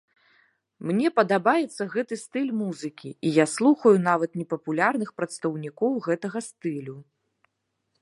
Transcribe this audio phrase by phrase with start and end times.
[0.91, 6.97] Мне падабаецца гэты стыль музыкі, і я слухаю нават непапулярных прадстаўнікоў гэтага стылю.